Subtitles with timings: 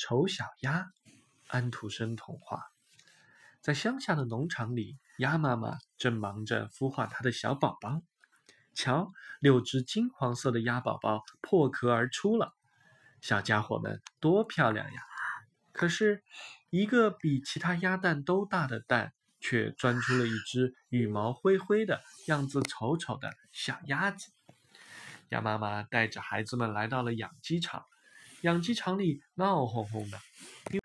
[0.00, 0.92] 丑小鸭，
[1.48, 2.72] 安徒生童话。
[3.60, 8.00] 在乡下的农场里，鸭妈妈正忙着孵化它的小宝宝。
[8.72, 12.54] 瞧，六只金黄色的鸭宝宝破壳而出了，
[13.20, 15.02] 小家伙们多漂亮呀！
[15.70, 16.24] 可是，
[16.70, 24.32] 一个比其他鸭蛋都大的蛋，却钻出了一只羽毛灰灰的、样子丑丑的小鸭子。
[25.28, 27.84] 鸭妈妈带着孩子们来到了养鸡场，
[28.42, 30.18] 养鸡场里闹哄哄的，
[30.70, 30.80] 因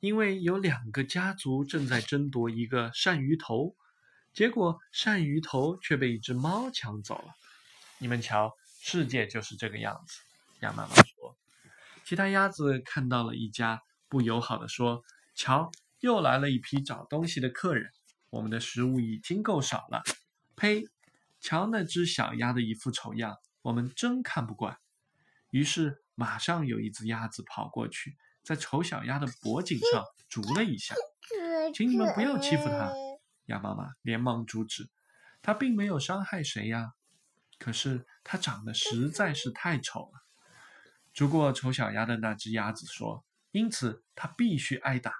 [0.00, 3.74] 因为有两个家族正在争夺一个鳝鱼头，
[4.32, 7.32] 结果鳝鱼头却被一只猫抢走了。
[7.98, 10.20] 你们瞧，世界就是这个样子。
[10.60, 11.36] 鸭妈妈说。
[12.04, 15.02] 其他鸭子看到了一家，不友好的说
[15.34, 17.90] ：“瞧，又来了一批找东西的客人，
[18.30, 20.02] 我们的食物已经够少了。”
[20.56, 20.84] 呸！
[21.40, 23.36] 瞧那只小鸭的一副丑样。
[23.62, 24.78] 我们真看不惯，
[25.50, 30.96] 于是马上有一只鸭子跑过去，在丑小鸭的脖颈上啄了一下。
[31.72, 32.90] 请你们不要欺负它，
[33.44, 34.90] 鸭妈妈连忙阻止。
[35.40, 36.94] 它并没有伤害谁呀，
[37.60, 40.24] 可是它长得实在是太丑了。
[41.14, 45.12] 啄过丑小鸭的那只鸭子说：“因此它必须挨打。”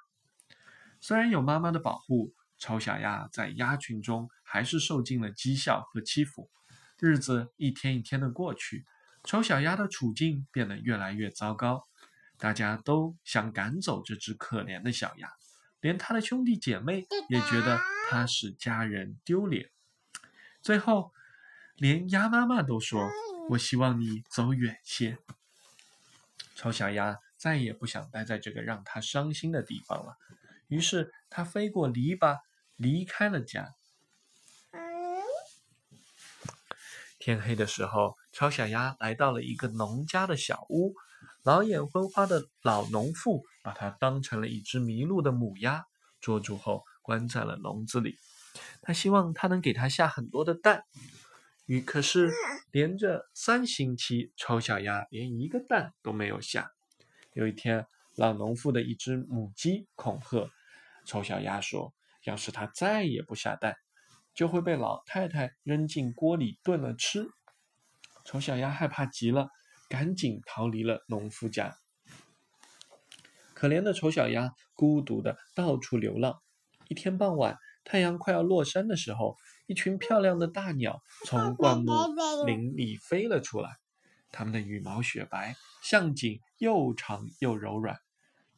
[1.01, 6.51] 虽然有妈妈的保护，丑小鸭在鸭群中还是受尽了讥笑和欺负。
[6.99, 8.85] 日子一天一天的过去，
[9.29, 11.87] 丑小鸭的处境变得越来越糟糕。
[12.39, 15.29] 大家都想赶走这只可怜的小鸭，
[15.81, 19.71] 连它的兄弟姐妹也觉得它使家人丢脸。
[20.63, 21.13] 最后，
[21.77, 23.11] 连鸭妈妈都说
[23.51, 25.19] ：“我希望你走远些。”
[26.57, 30.17] 丑小鸭再也不想待在这个让它伤心的地方了，
[30.69, 32.39] 于是它飞过篱笆，
[32.77, 33.75] 离开了家。
[37.19, 40.95] 天黑的时候，丑小鸭来到了一个农家的小屋。
[41.43, 45.87] 老眼昏花的老农妇把它当成了一只迷路的母鸭，
[46.21, 48.17] 捉住后关在了笼子里。
[48.81, 50.85] 他希望它能给他下很多的蛋。
[51.67, 52.31] 于可是，
[52.71, 56.71] 连着三星期，丑小鸭连一个蛋都没有下。
[57.33, 60.49] 有一天，老农妇的一只母鸡恐吓
[61.05, 61.93] 丑小鸭说
[62.23, 63.75] ：“要是它再也不下蛋。”
[64.33, 67.29] 就会被老太太扔进锅里炖了吃。
[68.29, 69.49] 丑小鸭害怕极了，
[69.89, 71.79] 赶紧逃离了农夫家。
[73.55, 76.43] 可怜的丑小鸭孤独的到处流浪。
[76.89, 81.91] 一天傍晚，太阳快要落山的时候，一群漂亮的大鸟从灌木
[82.45, 83.79] 林里飞了出来。
[84.31, 87.99] 它们的羽毛雪白，像颈，又长又柔软。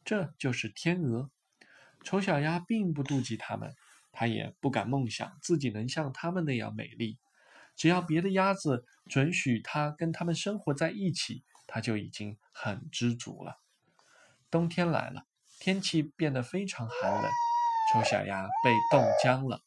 [0.03, 1.31] 这就是天鹅。
[2.03, 3.73] 丑小鸭并不妒忌它们。
[4.11, 7.17] 它也不敢梦想自己能像它们那样美丽。
[7.75, 13.59] 只要别的鸭子准许它跟它们生活在一起，它就已经很知足了。
[14.49, 15.25] 冬天来了，
[15.59, 17.31] 天气变得非常寒冷，
[17.93, 19.61] 丑小鸭被冻僵了。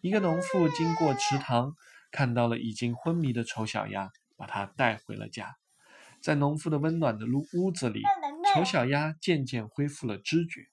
[0.00, 1.74] 一个农妇经过池塘，
[2.10, 5.56] 看到了已经昏迷的丑小鸭，把它带回了家。
[6.20, 8.02] 在农妇的温暖的屋屋子里，
[8.52, 10.66] 丑小鸭渐渐恢复了知觉。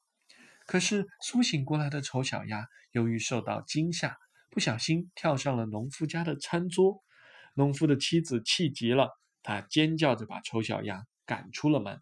[0.66, 4.18] 可是苏醒过来的丑小鸭，由于受到惊吓，
[4.54, 7.04] 不小心跳上了农夫家的餐桌。
[7.56, 9.10] 农夫的妻子气极了，
[9.42, 12.02] 她尖叫着把丑小鸭赶出了门。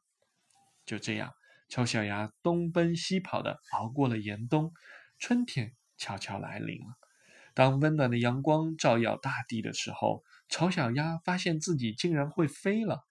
[0.86, 1.32] 就这样，
[1.70, 4.74] 丑小鸭东奔西跑的熬过了严冬，
[5.18, 6.98] 春天悄悄来临了。
[7.54, 13.06] 当温暖的阳光照耀大地的时候，丑小鸭发现自己竟然会飞了。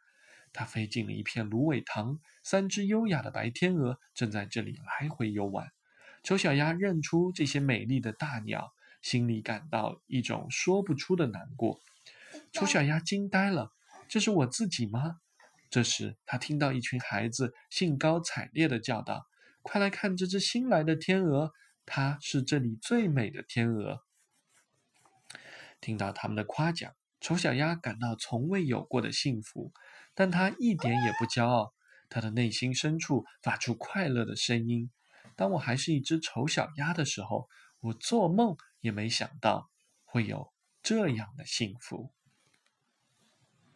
[0.52, 5.68] 它飞进了一片芦苇塘，三只优雅的白天鹅正在这里来回游玩。
[6.22, 11.80] 丑小鸭认出这些美丽的大鸟，心里感到一种说不出的难过。
[12.52, 13.72] 丑小鸭惊呆了
[14.08, 15.20] ：“这是我自己吗？”
[15.70, 19.26] 这时，他听到一群孩子兴高采烈地叫道
[19.62, 21.52] ：“快来看这只新来的天鹅，
[21.86, 24.04] 它是这里最美的天鹅。”
[25.80, 29.72] 听到他们的夸奖，丑小鸭感到从未有过的幸福。
[30.12, 31.72] 但他一点也不骄傲，
[32.08, 34.90] 他的内心深处发出快乐的声音。
[35.36, 37.48] 当我还是一只丑小鸭的时候，
[37.80, 39.70] 我做梦也没想到
[40.04, 42.12] 会有这样的幸福。